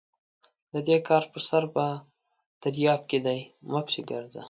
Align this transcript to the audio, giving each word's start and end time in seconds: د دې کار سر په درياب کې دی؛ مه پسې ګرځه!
د 0.73 0.75
دې 0.87 0.97
کار 1.07 1.23
سر 1.49 1.63
په 1.75 1.85
درياب 2.63 3.01
کې 3.09 3.19
دی؛ 3.25 3.39
مه 3.71 3.79
پسې 3.85 4.01
ګرځه! 4.11 4.39